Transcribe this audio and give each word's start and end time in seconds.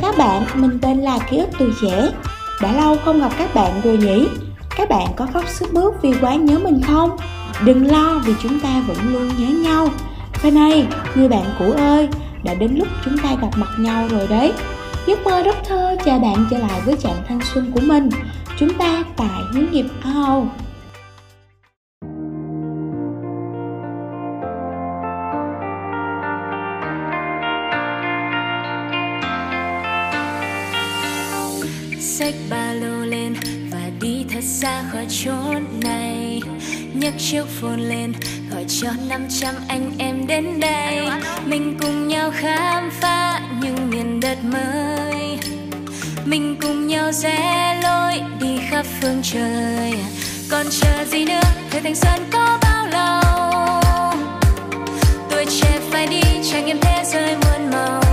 Chào 0.00 0.12
các 0.12 0.18
bạn, 0.18 0.46
mình 0.54 0.78
tên 0.82 0.98
là 0.98 1.18
Ký 1.30 1.36
ức 1.38 1.48
tuổi 1.58 1.70
trẻ. 1.82 2.10
Đã 2.62 2.72
lâu 2.72 2.96
không 3.04 3.20
gặp 3.20 3.32
các 3.38 3.54
bạn 3.54 3.80
rồi 3.84 3.96
nhỉ? 3.96 4.28
Các 4.76 4.88
bạn 4.88 5.06
có 5.16 5.26
khóc 5.32 5.44
sức 5.48 5.74
mướt 5.74 5.92
vì 6.02 6.12
quá 6.20 6.34
nhớ 6.34 6.58
mình 6.58 6.80
không? 6.82 7.16
Đừng 7.64 7.86
lo 7.86 8.22
vì 8.26 8.34
chúng 8.42 8.60
ta 8.60 8.82
vẫn 8.86 8.96
luôn 9.12 9.28
nhớ 9.38 9.46
nhau. 9.46 9.88
Và 10.42 10.50
này, 10.50 10.86
người 11.14 11.28
bạn 11.28 11.44
cũ 11.58 11.72
ơi, 11.72 12.08
đã 12.44 12.54
đến 12.54 12.74
lúc 12.76 12.88
chúng 13.04 13.18
ta 13.18 13.28
gặp 13.42 13.48
mặt 13.56 13.68
nhau 13.78 14.08
rồi 14.08 14.26
đấy. 14.26 14.52
Giấc 15.06 15.24
mơ 15.24 15.42
rất 15.42 15.56
thơ 15.68 15.96
chào 16.04 16.18
bạn 16.18 16.46
trở 16.50 16.58
lại 16.58 16.80
với 16.84 16.96
trạng 16.96 17.22
thanh 17.28 17.40
xuân 17.54 17.72
của 17.74 17.80
mình. 17.80 18.08
Chúng 18.58 18.74
ta 18.74 19.04
tại 19.16 19.42
hướng 19.52 19.70
nghiệp 19.70 19.86
ao. 20.02 20.48
Xách 32.18 32.34
ba 32.50 32.72
lô 32.72 33.04
lên 33.04 33.34
và 33.70 33.90
đi 34.00 34.24
thật 34.32 34.44
xa 34.44 34.82
khỏi 34.92 35.06
chốn 35.24 35.64
này. 35.82 36.42
Nhấc 36.94 37.14
chiếc 37.18 37.44
phone 37.60 37.76
lên, 37.76 38.12
gọi 38.50 38.64
cho 38.68 38.88
500 39.08 39.54
anh 39.68 39.90
em 39.98 40.26
đến 40.26 40.60
đây. 40.60 41.08
Mình 41.46 41.78
cùng 41.82 42.08
nhau 42.08 42.30
khám 42.34 42.90
phá 43.00 43.40
những 43.62 43.90
miền 43.90 44.20
đất 44.20 44.38
mới. 44.44 45.38
Mình 46.24 46.56
cùng 46.62 46.86
nhau 46.86 47.12
rẽ 47.12 47.80
lối 47.82 48.20
đi 48.40 48.58
khắp 48.70 48.86
phương 49.00 49.20
trời. 49.22 49.94
Còn 50.50 50.66
chờ 50.70 51.04
gì 51.04 51.24
nữa? 51.24 51.40
Thời 51.70 51.80
thanh 51.80 51.94
xuân 51.94 52.20
có 52.32 52.58
bao 52.62 52.86
lâu? 52.86 53.22
Tuổi 55.30 55.44
trẻ 55.60 55.78
phải 55.90 56.06
đi, 56.06 56.22
trải 56.52 56.62
nghiệm 56.62 56.80
thế 56.80 57.02
giới 57.06 57.36
muôn 57.36 57.70
màu. 57.70 58.03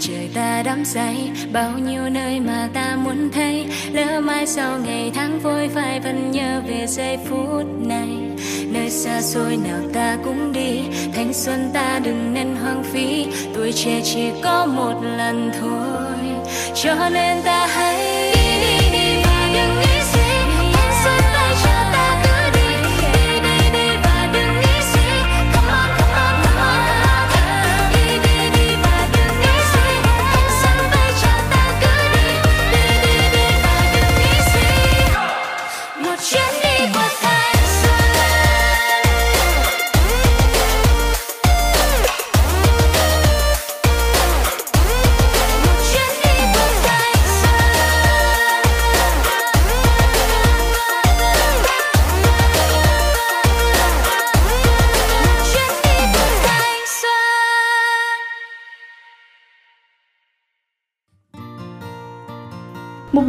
Trời 0.00 0.30
ta 0.34 0.62
đắm 0.62 0.84
say, 0.84 1.30
bao 1.52 1.78
nhiêu 1.78 2.02
nơi 2.10 2.40
mà 2.40 2.68
ta 2.74 2.96
muốn 2.96 3.30
thấy. 3.32 3.66
Lỡ 3.92 4.20
mai 4.20 4.46
sau 4.46 4.78
ngày 4.78 5.10
tháng 5.14 5.40
vội 5.40 5.68
phai 5.74 6.00
vẫn 6.00 6.30
nhớ 6.30 6.62
về 6.68 6.86
giây 6.86 7.18
phút 7.28 7.66
này. 7.86 8.08
Nơi 8.72 8.90
xa 8.90 9.22
xôi 9.22 9.56
nào 9.56 9.80
ta 9.92 10.18
cũng 10.24 10.52
đi, 10.52 10.80
thanh 11.14 11.32
xuân 11.32 11.70
ta 11.74 12.00
đừng 12.04 12.34
nên 12.34 12.56
hoang 12.62 12.84
phí. 12.92 13.26
Tuổi 13.54 13.72
trẻ 13.72 14.00
chỉ 14.04 14.30
có 14.42 14.66
một 14.66 14.94
lần 15.16 15.50
thôi, 15.60 16.16
cho 16.74 17.08
nên 17.12 17.42
ta 17.44 17.66
hãy 17.66 17.95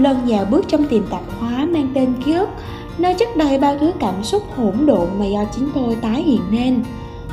lần 0.07 0.27
dạo 0.27 0.45
bước 0.45 0.65
trong 0.67 0.87
tiệm 0.87 1.03
tạp 1.07 1.21
hóa 1.39 1.67
mang 1.71 1.91
tên 1.95 2.13
ký 2.25 2.33
ức, 2.33 2.49
nơi 2.97 3.13
chất 3.13 3.27
đầy 3.37 3.59
bao 3.59 3.77
thứ 3.79 3.91
cảm 3.99 4.23
xúc 4.23 4.43
hỗn 4.55 4.85
độn 4.85 5.07
mà 5.19 5.25
do 5.25 5.43
chính 5.55 5.69
tôi 5.75 5.95
tái 5.95 6.23
hiện 6.23 6.41
nên. 6.49 6.83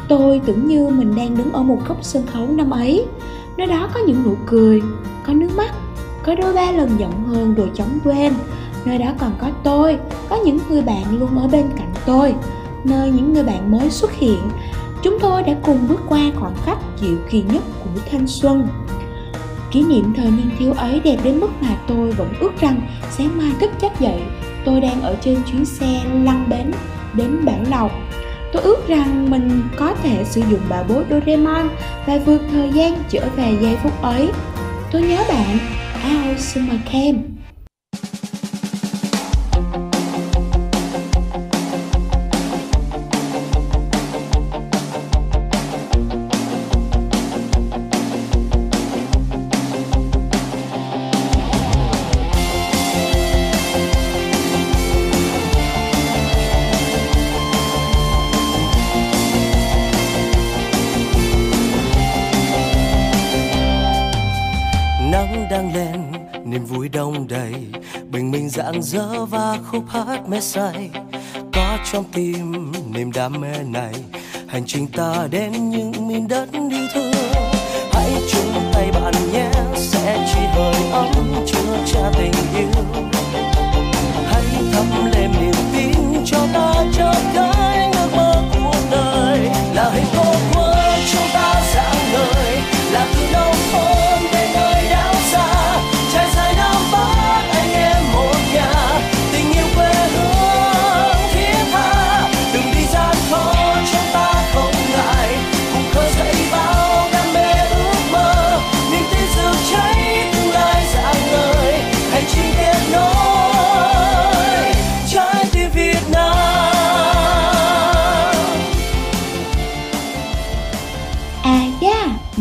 Tôi 0.09 0.41
tưởng 0.47 0.69
như 0.69 0.89
mình 0.89 1.15
đang 1.17 1.37
đứng 1.37 1.53
ở 1.53 1.63
một 1.63 1.79
góc 1.89 1.99
sân 2.03 2.27
khấu 2.27 2.47
năm 2.49 2.71
ấy. 2.71 3.07
Nơi 3.57 3.67
đó 3.67 3.89
có 3.95 4.01
những 4.07 4.23
nụ 4.25 4.35
cười, 4.47 4.83
có 5.27 5.33
nước 5.33 5.49
mắt, 5.57 5.75
có 6.23 6.35
đôi 6.35 6.53
ba 6.53 6.73
lần 6.73 6.91
giận 6.99 7.13
hơn 7.27 7.55
rồi 7.55 7.71
chóng 7.75 7.99
quên. 8.05 8.33
Nơi 8.85 8.99
đó 8.99 9.13
còn 9.19 9.33
có 9.39 9.47
tôi, 9.63 9.99
có 10.29 10.37
những 10.45 10.59
người 10.69 10.83
bạn 10.83 11.19
luôn 11.19 11.39
ở 11.39 11.49
bên 11.49 11.67
cạnh 11.77 11.93
tôi. 12.07 12.35
Nơi 12.85 13.11
những 13.11 13.33
người 13.33 13.45
bạn 13.45 13.71
mới 13.71 13.91
xuất 13.91 14.13
hiện, 14.13 14.41
chúng 15.03 15.19
tôi 15.21 15.43
đã 15.43 15.55
cùng 15.63 15.79
bước 15.89 16.01
qua 16.09 16.21
khoảng 16.37 16.55
khắc 16.65 16.79
dịu 17.01 17.17
kỳ 17.31 17.43
nhất 17.43 17.63
của 17.85 18.01
thanh 18.11 18.27
xuân. 18.27 18.67
Kỷ 19.75 19.83
niệm 19.83 20.15
thời 20.17 20.31
niên 20.31 20.51
thiếu 20.59 20.73
ấy 20.73 21.01
đẹp 21.05 21.17
đến 21.25 21.41
mức 21.41 21.51
mà 21.61 21.77
tôi 21.89 22.13
vẫn 22.13 22.29
ước 22.41 22.61
rằng 22.61 22.81
sáng 23.11 23.39
mai 23.39 23.51
thức 23.61 23.71
giấc 23.81 24.01
dậy 24.01 24.21
tôi 24.65 24.81
đang 24.81 25.03
ở 25.03 25.17
trên 25.21 25.39
chuyến 25.53 25.65
xe 25.65 26.01
lăn 26.25 26.47
bến 26.51 26.71
đến 27.15 27.45
Bảo 27.45 27.59
Lộc. 27.71 27.93
Tôi 28.53 28.63
ước 28.63 28.89
rằng 28.89 29.31
mình 29.31 29.63
có 29.77 29.95
thể 30.03 30.25
sử 30.25 30.43
dụng 30.51 30.61
bảo 30.69 30.85
bối 30.89 31.05
Doraemon 31.11 31.69
và 32.07 32.19
vượt 32.27 32.43
thời 32.51 32.71
gian 32.73 32.95
trở 33.09 33.29
về 33.37 33.57
giây 33.61 33.77
phút 33.83 34.03
ấy. 34.03 34.29
Tôi 34.93 35.03
nhớ 35.03 35.25
bạn, 35.29 35.59
Al 36.03 36.37
Summer 36.39 36.81
Camp. 36.93 37.34
Minh 68.93 69.27
và 69.27 69.59
khúc 69.71 69.85
hát 69.89 70.29
mê 70.29 70.41
say. 70.41 70.91
Có 71.53 71.79
trong 71.93 72.05
tim 72.13 72.73
niềm 72.93 73.13
đam 73.13 73.41
mê 73.41 73.63
này, 73.67 73.95
hành 74.49 74.65
trình 74.67 74.87
ta 74.87 75.29
đến 75.31 75.71
những 75.71 76.09
miền 76.09 76.29
đất 76.29 76.49
yêu 76.53 76.87
thương. 76.95 77.13
Hãy 77.93 78.13
chung 78.33 78.71
tay 78.73 78.91
bạn 78.93 79.15
nhé, 79.33 79.51
sẽ 79.77 80.27
chỉ 80.35 80.41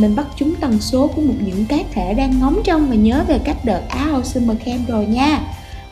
mình 0.03 0.15
bắt 0.15 0.27
chúng 0.35 0.55
tần 0.55 0.79
số 0.79 1.07
của 1.07 1.21
một 1.21 1.33
những 1.45 1.65
cá 1.65 1.77
thể 1.91 2.13
đang 2.13 2.39
ngóng 2.39 2.61
trông 2.63 2.89
và 2.89 2.95
nhớ 2.95 3.23
về 3.27 3.39
cách 3.43 3.57
đợt 3.65 3.81
Á 3.89 4.09
Âu 4.11 4.23
Summer 4.23 4.57
Camp 4.65 4.87
rồi 4.87 5.05
nha. 5.05 5.41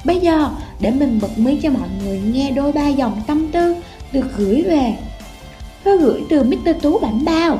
Bây 0.05 0.19
giờ, 0.19 0.49
để 0.79 0.91
mình 0.91 1.19
bật 1.21 1.39
mí 1.39 1.57
cho 1.61 1.69
mọi 1.69 1.89
người 2.03 2.21
nghe 2.33 2.51
đôi 2.51 2.71
ba 2.71 2.87
dòng 2.87 3.21
tâm 3.27 3.51
tư 3.51 3.75
được 4.11 4.25
gửi 4.37 4.61
về. 4.61 4.93
Thư 5.83 5.97
gửi 5.97 6.21
từ 6.29 6.43
Mr. 6.43 6.69
Tú 6.81 6.99
Bảnh 6.99 7.25
Bao. 7.25 7.59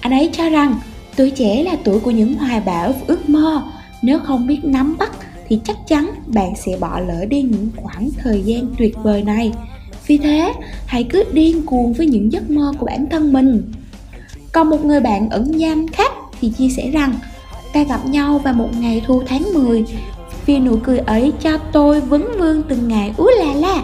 Anh 0.00 0.12
ấy 0.12 0.30
cho 0.32 0.48
rằng 0.48 0.78
tuổi 1.16 1.30
trẻ 1.30 1.62
là 1.62 1.76
tuổi 1.84 2.00
của 2.00 2.10
những 2.10 2.34
hoài 2.34 2.60
bão 2.60 2.92
và 2.92 3.04
ước 3.06 3.28
mơ. 3.28 3.62
Nếu 4.02 4.18
không 4.18 4.46
biết 4.46 4.64
nắm 4.64 4.96
bắt 4.98 5.10
thì 5.48 5.60
chắc 5.64 5.76
chắn 5.88 6.10
bạn 6.26 6.52
sẽ 6.56 6.72
bỏ 6.80 7.00
lỡ 7.00 7.24
đi 7.24 7.42
những 7.42 7.68
khoảng 7.76 8.10
thời 8.18 8.42
gian 8.42 8.66
tuyệt 8.78 8.96
vời 9.02 9.22
này. 9.22 9.52
Vì 10.06 10.18
thế, 10.18 10.52
hãy 10.86 11.04
cứ 11.04 11.24
điên 11.32 11.66
cuồng 11.66 11.92
với 11.92 12.06
những 12.06 12.32
giấc 12.32 12.50
mơ 12.50 12.72
của 12.78 12.86
bản 12.86 13.06
thân 13.10 13.32
mình. 13.32 13.72
Còn 14.54 14.70
một 14.70 14.84
người 14.84 15.00
bạn 15.00 15.30
ẩn 15.30 15.60
danh 15.60 15.88
khác 15.88 16.12
thì 16.40 16.50
chia 16.58 16.68
sẻ 16.68 16.90
rằng 16.90 17.14
Ta 17.72 17.82
gặp 17.82 18.06
nhau 18.06 18.38
vào 18.38 18.54
một 18.54 18.68
ngày 18.80 19.02
thu 19.06 19.22
tháng 19.26 19.42
10 19.54 19.84
Vì 20.46 20.58
nụ 20.58 20.76
cười 20.84 20.98
ấy 20.98 21.32
cho 21.40 21.58
tôi 21.72 22.00
vấn 22.00 22.38
vương 22.38 22.62
từng 22.68 22.88
ngày 22.88 23.14
úi 23.16 23.32
là 23.38 23.54
la. 23.54 23.82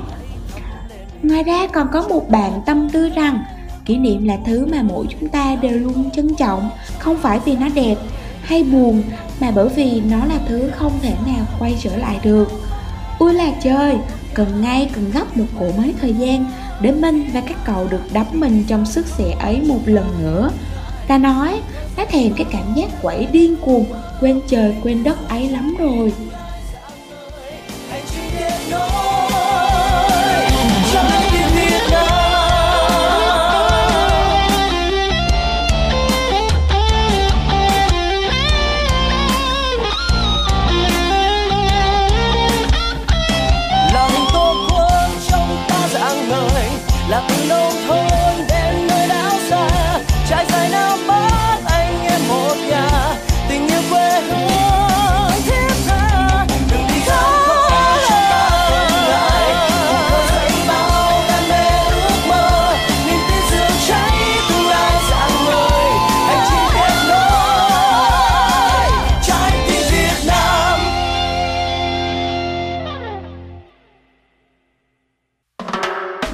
Ngoài 1.23 1.43
ra 1.43 1.67
còn 1.67 1.87
có 1.93 2.09
một 2.09 2.31
bạn 2.31 2.61
tâm 2.67 2.91
tư 2.91 3.09
rằng 3.09 3.39
Kỷ 3.85 3.97
niệm 3.97 4.25
là 4.25 4.37
thứ 4.47 4.67
mà 4.67 4.83
mỗi 4.83 5.07
chúng 5.09 5.29
ta 5.29 5.57
đều 5.63 5.79
luôn 5.79 6.11
trân 6.11 6.35
trọng 6.35 6.71
Không 6.99 7.19
phải 7.19 7.41
vì 7.45 7.57
nó 7.57 7.69
đẹp 7.75 7.97
hay 8.43 8.63
buồn 8.63 9.03
Mà 9.41 9.51
bởi 9.55 9.69
vì 9.69 10.03
nó 10.11 10.25
là 10.25 10.39
thứ 10.49 10.71
không 10.77 10.93
thể 11.03 11.15
nào 11.27 11.47
quay 11.59 11.77
trở 11.81 11.97
lại 11.97 12.19
được. 12.23 12.49
Ui 13.19 13.35
là 13.35 13.51
chơi, 13.63 13.97
cần 14.35 14.63
ngay 14.63 14.91
cần 14.95 15.11
gấp 15.15 15.37
một 15.37 15.45
cổ 15.59 15.67
mấy 15.79 15.95
thời 16.01 16.15
gian 16.15 16.45
để 16.81 16.93
Minh 16.93 17.31
và 17.33 17.41
các 17.41 17.57
cậu 17.65 17.89
được 17.91 18.03
đắm 18.13 18.27
mình 18.33 18.65
trong 18.69 18.87
sức 18.87 19.07
xẻ 19.07 19.37
ấy 19.41 19.61
một 19.61 19.81
lần 19.85 20.07
nữa. 20.23 20.51
Ta 21.09 21.19
nói, 21.19 21.61
nó 21.97 22.05
thèm 22.05 22.33
cái 22.37 22.47
cảm 22.51 22.75
giác 22.77 23.03
quẩy 23.03 23.27
điên 23.33 23.57
cuồng, 23.61 23.85
quên 24.21 24.41
trời 24.49 24.75
quên 24.83 25.05
đất 25.05 25.29
ấy 25.29 25.49
lắm 25.49 25.77
rồi. 25.79 26.13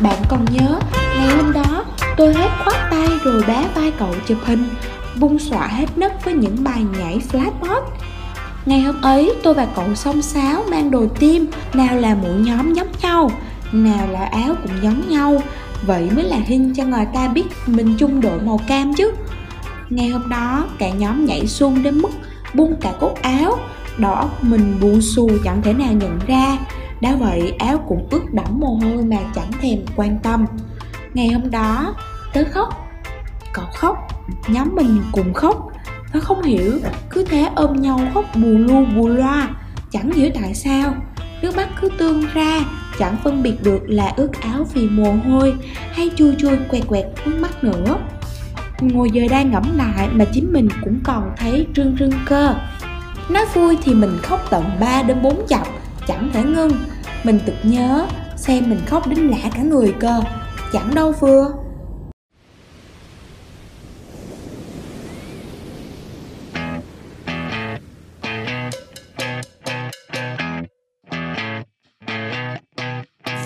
Bạn 0.03 0.23
còn 0.29 0.45
nhớ, 0.51 0.79
ngày 1.17 1.37
hôm 1.37 1.53
đó 1.53 1.85
tôi 2.17 2.35
hết 2.35 2.49
khoát 2.65 2.77
tay 2.91 3.09
rồi 3.25 3.43
bá 3.49 3.63
vai 3.75 3.93
cậu 3.99 4.15
chụp 4.27 4.39
hình, 4.45 4.69
bung 5.21 5.39
xõa 5.39 5.67
hết 5.67 5.99
nấc 5.99 6.25
với 6.25 6.35
những 6.35 6.65
bài 6.65 6.83
nhảy 6.99 7.21
flash. 7.33 7.83
Ngày 8.67 8.81
hôm 8.81 9.03
ấy 9.03 9.35
tôi 9.43 9.55
và 9.55 9.67
cậu 9.77 9.95
xông 9.95 10.23
xáo 10.23 10.65
mang 10.71 10.91
đồ 10.91 11.07
tim, 11.19 11.47
nào 11.73 11.97
là 11.97 12.15
mũ 12.15 12.29
nhóm 12.29 12.73
giống 12.73 12.93
nhau, 13.03 13.31
nào 13.73 14.07
là 14.11 14.25
áo 14.25 14.55
cũng 14.63 14.73
giống 14.83 15.09
nhau, 15.09 15.43
vậy 15.87 16.11
mới 16.15 16.25
là 16.25 16.37
hình 16.47 16.75
cho 16.75 16.85
người 16.85 17.07
ta 17.15 17.29
biết 17.29 17.45
mình 17.67 17.95
chung 17.99 18.21
đội 18.21 18.41
màu 18.41 18.61
cam 18.69 18.95
chứ. 18.95 19.13
Ngày 19.91 20.09
hôm 20.09 20.29
đó 20.29 20.65
cả 20.79 20.91
nhóm 20.91 21.25
nhảy 21.25 21.47
xuông 21.47 21.83
đến 21.83 21.99
mức 21.99 22.11
bung 22.55 22.77
cả 22.81 22.93
cốt 23.01 23.15
áo, 23.23 23.59
Đỏ 23.99 24.29
mình 24.43 24.79
buồn 24.81 25.01
xù 25.01 25.31
chẳng 25.45 25.63
thể 25.63 25.73
nào 25.73 25.93
nhận 25.93 26.19
ra. 26.27 26.57
Đã 27.01 27.17
vậy 27.17 27.53
áo 27.59 27.79
cũng 27.89 28.09
ướt 28.11 28.33
đẫm 28.33 28.47
mồ 28.51 28.75
hôi 28.83 29.03
mà 29.05 29.17
chẳng 29.35 29.53
thèm 29.61 29.79
quan 29.97 30.19
tâm. 30.23 30.47
Ngày 31.15 31.29
hôm 31.29 31.51
đó 31.51 31.95
tớ 32.33 32.45
khóc, 32.51 32.89
cậu 33.53 33.65
khóc, 33.75 33.97
nhóm 34.49 34.75
mình 34.75 35.03
cùng 35.13 35.35
khóc. 35.35 35.69
Tớ 36.13 36.21
không 36.21 36.43
hiểu 36.43 36.73
cứ 37.11 37.25
thế 37.25 37.49
ôm 37.55 37.83
nhau 37.83 38.01
khóc 38.15 38.25
bù 38.35 38.49
lu 38.49 38.85
bù 38.97 39.09
loa. 39.09 39.49
Chẳng 39.91 40.13
hiểu 40.13 40.31
tại 40.35 40.55
sao 40.55 40.95
nước 41.43 41.57
mắt 41.57 41.69
cứ 41.81 41.89
tương 41.99 42.23
ra. 42.35 42.61
Chẳng 42.99 43.17
phân 43.25 43.43
biệt 43.43 43.63
được 43.63 43.83
là 43.87 44.13
ướt 44.17 44.41
áo 44.41 44.67
vì 44.75 44.89
mồ 44.89 45.13
hôi 45.13 45.55
hay 45.93 46.11
chui 46.17 46.35
chui 46.39 46.57
quẹt 46.69 46.87
quẹt 46.87 47.05
nước 47.27 47.39
mắt 47.41 47.65
nữa. 47.65 47.99
Ngồi 48.81 49.11
giờ 49.11 49.23
đang 49.31 49.51
ngẫm 49.51 49.77
lại 49.77 50.09
mà 50.13 50.25
chính 50.25 50.53
mình 50.53 50.69
cũng 50.85 51.01
còn 51.05 51.31
thấy 51.37 51.67
rưng 51.77 51.97
rưng 52.01 52.13
cơ. 52.27 52.55
Nói 53.29 53.45
vui 53.55 53.79
thì 53.83 53.95
mình 53.95 54.19
khóc 54.23 54.41
tận 54.51 54.65
3 54.81 55.03
đến 55.03 55.23
4 55.23 55.47
chập 55.49 55.67
chẳng 56.07 56.31
thể 56.33 56.43
ngưng. 56.43 56.73
Mình 57.25 57.41
tự 57.47 57.53
nhớ 57.63 58.07
xem 58.37 58.65
mình 58.71 58.81
khóc 58.87 59.09
đến 59.09 59.19
lạ 59.19 59.51
cả 59.55 59.63
người 59.63 59.95
cơ. 60.01 60.21
Chẳng 60.73 60.95
đâu 60.95 61.13
vừa 61.21 61.53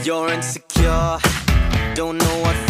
You're 0.04 0.28
insecure, 0.28 1.18
don't 1.96 2.18
know 2.18 2.42
what 2.42 2.69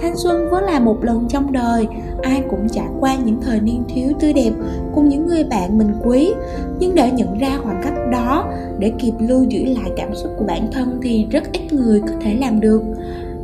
Thanh 0.00 0.16
xuân 0.16 0.48
vốn 0.50 0.62
là 0.62 0.80
một 0.80 1.04
lần 1.04 1.28
trong 1.28 1.52
đời, 1.52 1.86
ai 2.22 2.42
cũng 2.50 2.68
trải 2.68 2.86
qua 3.00 3.16
những 3.24 3.40
thời 3.40 3.60
niên 3.60 3.82
thiếu 3.88 4.12
tươi 4.20 4.32
đẹp 4.32 4.50
cùng 4.94 5.08
những 5.08 5.26
người 5.26 5.44
bạn 5.44 5.78
mình 5.78 5.92
quý. 6.04 6.32
Nhưng 6.78 6.94
để 6.94 7.10
nhận 7.12 7.38
ra 7.38 7.58
khoảng 7.62 7.80
cách 7.84 7.94
đó, 8.12 8.52
để 8.78 8.92
kịp 8.98 9.12
lưu 9.18 9.44
giữ 9.44 9.64
lại 9.64 9.92
cảm 9.96 10.14
xúc 10.14 10.32
của 10.38 10.44
bản 10.44 10.68
thân 10.72 11.00
thì 11.02 11.26
rất 11.30 11.52
ít 11.52 11.72
người 11.72 12.00
có 12.00 12.14
thể 12.20 12.34
làm 12.34 12.60
được. 12.60 12.82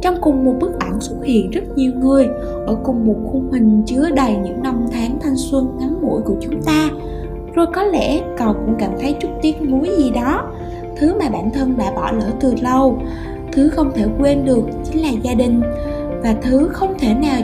Trong 0.00 0.14
cùng 0.20 0.44
một 0.44 0.54
bức 0.61 0.78
ảnh 0.78 1.00
xuất 1.00 1.25
hiện 1.25 1.50
rất 1.50 1.62
nhiều 1.76 1.92
người, 1.94 2.28
ở 2.66 2.76
cùng 2.84 3.06
một 3.06 3.16
khung 3.32 3.52
hình 3.52 3.82
chứa 3.87 4.11
đầy 4.11 4.37
những 4.37 4.62
năm 4.62 4.87
tháng 4.92 5.18
thanh 5.20 5.37
xuân 5.37 5.76
ngắn 5.78 5.94
ngủi 6.02 6.23
của 6.23 6.37
chúng 6.40 6.62
ta. 6.62 6.90
Rồi 7.54 7.66
có 7.75 7.82
lẽ 7.82 8.20
cậu 8.38 8.52
cũng 8.52 8.75
cảm 8.78 8.90
thấy 9.00 9.16
chút 9.20 9.28
tiếc 9.42 9.62
nuối 9.62 9.90
gì 9.99 10.11
đó, 10.11 10.52
thứ 10.96 11.14
mà 11.18 11.28
bản 11.28 11.50
thân 11.50 11.75
đã 11.78 11.92
bỏ 11.96 12.12
lỡ 12.12 12.26
từ 12.40 12.54
lâu. 12.62 12.99
Thứ 13.52 13.68
không 13.68 13.90
thể 13.94 14.04
quên 14.20 14.44
được 14.44 14.64
chính 14.84 15.02
là 15.02 15.11
gia 15.23 15.34
đình, 15.34 15.61
và 16.25 16.35
thứ 16.43 16.69
không 16.73 16.95
thể 16.99 17.14
nào 17.14 17.43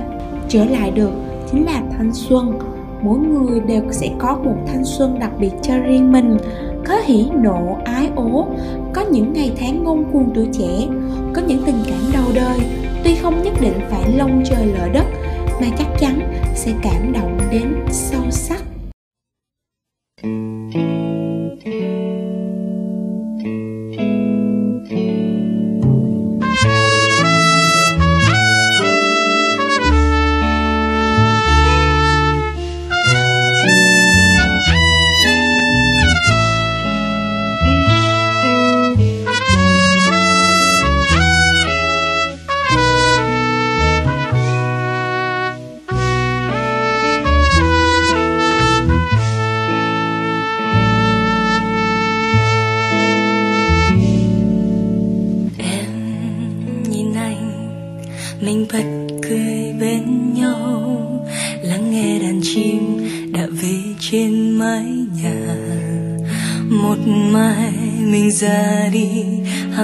trở 0.48 0.64
lại 0.64 0.90
được 0.90 1.10
chính 1.50 1.64
là 1.64 1.82
thanh 1.96 2.10
xuân. 2.14 2.58
Mỗi 3.02 3.18
người 3.18 3.60
đều 3.60 3.82
sẽ 3.90 4.10
có 4.18 4.38
một 4.44 4.56
thanh 4.66 4.84
xuân 4.84 5.18
đặc 5.18 5.30
biệt 5.38 5.50
cho 5.62 5.78
riêng 5.78 6.12
mình. 6.12 6.36
Có 6.86 6.96
hỉ 7.04 7.26
nộ, 7.42 7.76
ái 7.84 8.10
ố, 8.16 8.46
có 8.94 9.04
những 9.12 9.32
ngày 9.32 9.52
tháng 9.58 9.84
ngông 9.84 10.12
cuồng 10.12 10.30
tuổi 10.34 10.48
trẻ, 10.52 10.86
có 11.34 11.42
những 11.46 11.62
tình 11.66 11.78
cảm 11.86 12.12
đau 12.12 12.24
đời. 12.34 12.58
Tuy 13.04 13.14
không 13.14 13.42
nhất 13.42 13.54
định 13.60 13.80
phải 13.90 14.12
lông 14.16 14.42
trời 14.44 14.66
lỡ 14.66 14.88
đất, 14.92 15.04
mà 15.60 15.66
chắc 15.78 15.86
chắn 16.00 16.20
sẽ 16.54 16.72
cảm 16.82 17.12
động 17.12 17.38
đến 17.50 17.74
sâu 17.90 18.30
sắc. 18.30 18.62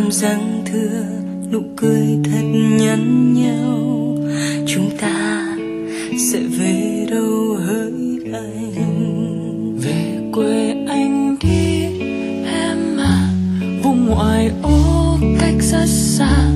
Hàm 0.07 0.13
răng 0.13 0.65
thưa, 0.67 1.05
nụ 1.53 1.63
cười 1.77 2.19
thật 2.25 2.43
nhắn 2.79 3.35
nhau 3.35 4.17
Chúng 4.67 4.91
ta 5.01 5.47
sẽ 6.33 6.39
về 6.59 7.07
đâu 7.11 7.57
hỡi 7.67 8.19
anh? 8.33 9.79
Về 9.83 10.19
quê 10.33 10.75
anh 10.89 11.37
đi, 11.41 11.83
em 12.47 12.99
à 12.99 13.29
Vùng 13.83 14.07
ngoại 14.07 14.51
ô 14.63 15.19
cách 15.41 15.55
rất 15.61 15.87
xa. 15.87 16.51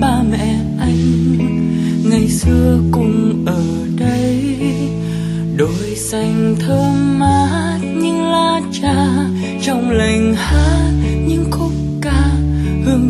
Ba 0.00 0.22
mẹ 0.30 0.56
anh, 0.80 1.28
ngày 2.10 2.28
xưa 2.28 2.80
cùng 2.92 3.44
ở 3.46 3.64
đây. 3.98 4.56
Đồi 5.56 5.96
xanh 5.96 6.56
thơm 6.60 7.18
mát, 7.18 7.78
những 7.82 8.22
lá 8.22 8.60
trà 8.72 9.06
Trong 9.62 9.90
lành 9.90 10.34
hát 10.34 11.01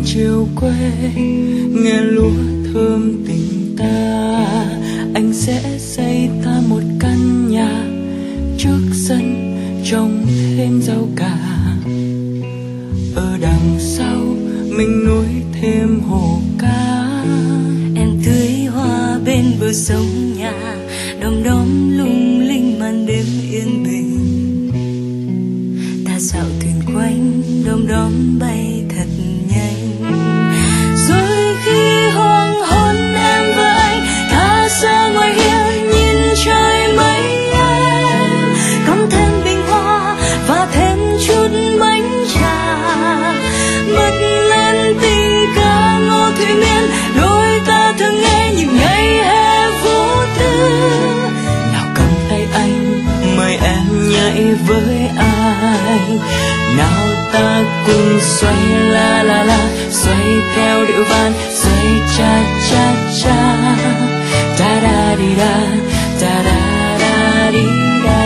chiều 0.05 0.47
quê, 0.55 0.71
Nghe 1.69 2.01
lúa 2.01 2.31
thơm 2.73 3.23
tình 3.27 3.75
ta. 3.77 4.45
Anh 5.13 5.33
sẽ 5.33 5.79
xây 5.79 6.29
ta 6.45 6.61
một 6.69 6.81
căn 6.99 7.49
nhà 7.49 7.85
Trước 8.57 8.81
sân, 8.93 9.55
trồng 9.85 10.25
thêm 10.57 10.81
rau 10.81 11.07
cà. 11.15 11.37
Ở 13.15 13.37
đằng 13.41 13.77
sau, 13.79 14.19
mình 14.77 15.05
nuôi 15.05 15.25
thêm 15.61 15.99
hồ 15.99 16.39
cá. 16.59 17.23
Em 17.95 18.09
tưới 18.25 18.65
hoa 18.65 19.19
bên 19.25 19.45
bờ 19.59 19.73
sông 19.73 20.33
nhà, 20.37 20.75
đom 21.21 21.43
đóm 21.43 21.97
lung 21.97 22.39
linh 22.39 22.79
màn 22.79 23.05
đêm 23.05 23.25
yên 23.51 23.83
bình. 23.83 24.19
Ta 26.05 26.19
dạo 26.19 26.45
thuyền 26.61 26.95
quanh, 26.95 27.41
đom 27.65 27.87
đóm 27.87 28.39
bay 28.39 28.62
cùng 57.85 58.19
xoay 58.21 58.69
la 58.69 59.23
la 59.23 59.43
la, 59.43 59.59
xoay 59.91 60.25
theo 60.55 60.85
điệu 60.85 61.03
van, 61.09 61.33
xoay 61.51 62.01
cha 62.17 62.43
cha 62.69 62.95
cha. 63.23 63.75
Ta 64.59 64.79
da 64.83 65.15
đi 65.19 65.35
da 65.37 65.67
ta 66.21 66.43
da 66.43 66.97
da 66.99 67.51
đi 67.51 67.65
da 68.05 68.19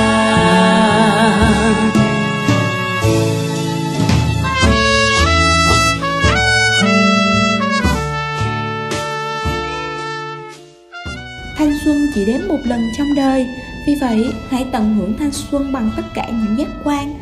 thanh 11.58 11.74
xuân 11.86 12.08
chỉ 12.16 12.26
đến 12.26 12.48
một 12.48 12.60
lần 12.64 12.82
trong 12.98 13.16
đời, 13.16 13.48
vì 13.88 13.96
vậy 14.02 14.34
hãy 14.50 14.66
tận 14.72 14.96
hưởng 14.96 15.18
thanh 15.20 15.32
xuân 15.32 15.74
bằng 15.74 15.92
tất 15.98 16.04
cả 16.14 16.26
những 16.30 16.58
giác 16.58 16.68
quan. 16.84 17.14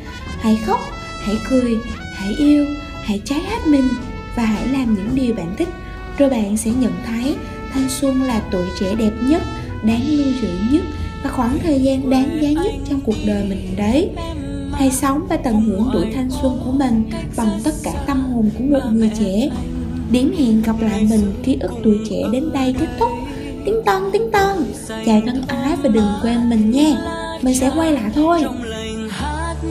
Hãy 0.42 0.58
khóc, 0.68 0.80
hãy 1.26 1.36
cười 1.50 1.78
hãy 2.26 2.36
yêu, 2.38 2.66
hãy 3.04 3.22
cháy 3.26 3.40
hết 3.40 3.68
mình 3.68 3.88
và 4.36 4.44
hãy 4.44 4.68
làm 4.68 4.96
những 4.96 5.10
điều 5.16 5.36
bạn 5.36 5.56
thích. 5.58 5.70
Rồi 6.18 6.30
bạn 6.30 6.58
sẽ 6.58 6.72
nhận 6.80 6.92
thấy 7.06 7.36
thanh 7.74 7.90
xuân 7.90 8.24
là 8.24 8.42
tuổi 8.52 8.66
trẻ 8.80 8.96
đẹp 8.96 9.12
nhất, 9.22 9.42
đáng 9.84 10.02
lưu 10.08 10.28
giữ 10.42 10.50
nhất 10.72 10.84
và 11.24 11.30
khoảng 11.30 11.58
thời 11.64 11.82
gian 11.82 12.10
đáng 12.10 12.40
giá 12.42 12.50
nhất 12.50 12.74
trong 12.90 13.00
cuộc 13.02 13.16
đời 13.26 13.46
mình 13.50 13.76
đấy. 13.78 14.10
Hãy 14.72 14.92
sống 14.92 15.26
và 15.30 15.38
tận 15.38 15.62
hưởng 15.62 15.90
tuổi 15.94 16.06
thanh 16.16 16.30
xuân 16.30 16.62
của 16.66 16.72
mình 16.72 17.10
bằng 17.38 17.60
tất 17.64 17.74
cả 17.84 17.94
tâm 18.08 18.34
hồn 18.34 18.50
của 18.58 18.64
một 18.64 18.92
người 18.92 19.12
trẻ. 19.20 19.50
Điểm 20.12 20.36
hẹn 20.40 20.62
gặp 20.62 20.76
lại 20.80 21.08
mình 21.10 21.34
ký 21.44 21.58
ức 21.60 21.72
tuổi 21.84 21.98
trẻ 22.10 22.18
đến 22.32 22.44
đây 22.54 22.76
kết 22.80 22.88
thúc. 23.00 23.12
Tiếng 23.66 23.82
ton 23.86 24.04
tiếng 24.14 24.32
ton 24.32 24.58
Chào 25.06 25.22
thân 25.26 25.44
ái 25.48 25.76
và 25.84 25.90
đừng 25.90 26.08
quên 26.22 26.50
mình 26.50 26.72
nha. 26.72 26.96
Mình 27.42 27.56
sẽ 27.56 27.72
quay 27.76 27.92
lại 27.92 28.12
thôi. 28.16 28.44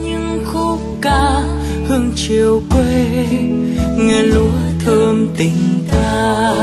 Những 0.03 0.43
khúc 0.45 0.79
ca 1.01 1.43
hương 1.87 2.11
chiều 2.15 2.61
quê. 2.69 3.05
Nghe 3.97 4.21
lúa 4.21 4.51
thơm 4.85 5.27
tình 5.37 5.87
ta, 5.91 6.53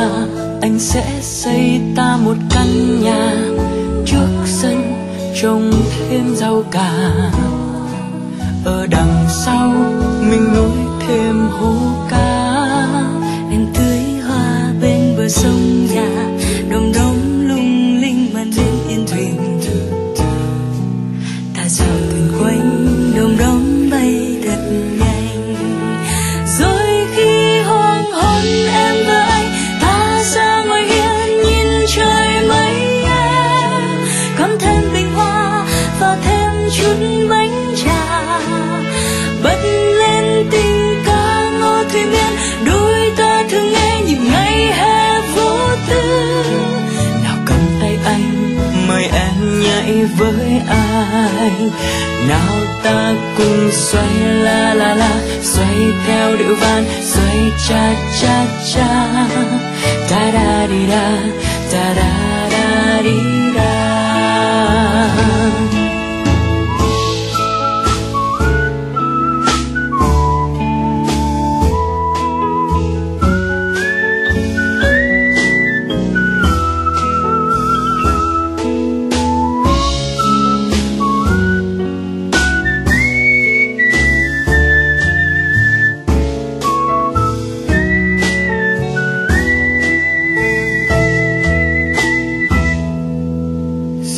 anh 0.61 0.79
sẽ 0.79 1.19
xây 1.23 1.81
ta 1.97 2.17
một 2.17 2.37
căn 2.51 3.01
nhà. 3.03 3.37
Trước 4.07 4.29
sân 4.47 4.93
trồng 5.43 5.73
thêm 6.11 6.37
rau 6.37 6.63
cà. 6.71 6.93
Ở 8.65 8.87
đằng 8.91 9.27
sau, 9.29 9.73
mình 10.31 10.55
nuôi 10.55 11.07
thêm 11.07 11.49
hố 11.49 11.75
cá. 12.11 12.53
Em 13.51 13.67
tưới 13.75 14.01
hoa 14.27 14.73
bên 14.83 15.17
bờ 15.17 15.29
sông. 15.29 15.72
Nào 52.29 52.57
ta 52.85 53.15
cùng 53.39 53.71
xoay 53.73 54.15
la 54.45 54.75
la 54.75 54.95
la, 54.95 55.13
xoay 55.43 55.79
theo 56.07 56.37
điệu 56.37 56.55
van 56.61 56.85
xoay 57.03 57.39
cha 57.69 57.95
cha 58.23 58.45
cha. 58.75 59.27
Ta 60.11 60.31
da 60.35 60.67
đi 60.67 60.87
da 60.87 61.19
ta 61.73 61.95
da 61.95 62.11
da 62.37 62.42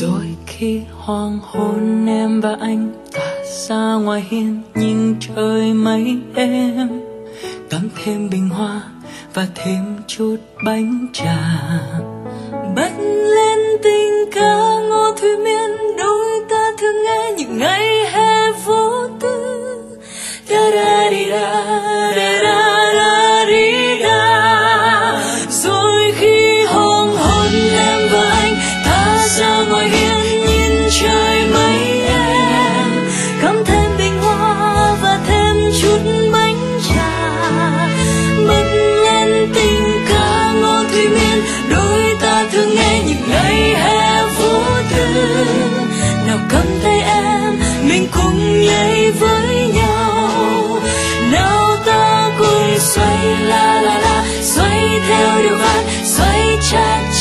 rồi 0.04 0.36
khi 0.46 0.80
hoàng 0.92 1.38
hôn 1.42 2.06
em 2.06 2.40
và 2.40 2.56
anh 2.60 2.92
ta 3.12 3.34
ra 3.68 3.94
ngoài 3.94 4.24
hiên, 4.30 4.62
nhìn 4.74 5.16
trời 5.20 5.74
mây 5.74 6.18
em 6.34 7.00
cắm 7.70 7.88
thêm 8.04 8.30
bình 8.30 8.48
hoa 8.48 8.82
và 9.34 9.46
thêm 9.54 9.96
chút 10.06 10.36
bánh 10.64 11.06
trà. 11.12 11.38
Bật 12.76 12.90
lên 13.34 13.58
tình 13.82 14.30
ca 14.32 14.78
ngô 14.88 15.14
thủy 15.20 15.36
miên, 15.36 15.96
đôi 15.98 16.40
ta 16.50 16.70
thường 16.78 17.02
nghe 17.04 17.32
những 17.36 17.58
ngày 17.58 17.86
hè 18.12 18.52
vô 18.64 19.08
tư. 19.20 19.40
Da 20.48 20.70
da 20.74 21.10
đi 21.10 21.24
da 21.30 21.64
da 22.13 22.13